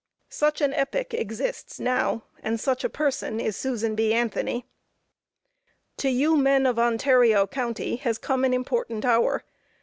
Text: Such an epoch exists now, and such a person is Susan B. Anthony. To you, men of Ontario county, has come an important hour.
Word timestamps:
Such 0.31 0.61
an 0.61 0.73
epoch 0.73 1.13
exists 1.13 1.79
now, 1.79 2.23
and 2.41 2.59
such 2.59 2.83
a 2.83 2.89
person 2.89 3.39
is 3.39 3.55
Susan 3.55 3.93
B. 3.93 4.13
Anthony. 4.13 4.65
To 5.97 6.09
you, 6.09 6.35
men 6.35 6.65
of 6.65 6.79
Ontario 6.79 7.45
county, 7.45 7.97
has 7.97 8.17
come 8.17 8.43
an 8.43 8.51
important 8.51 9.05
hour. 9.05 9.43